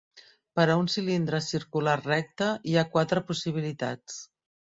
[0.59, 4.19] Per a un cilindre circular recte, hi ha quatre possibilitats.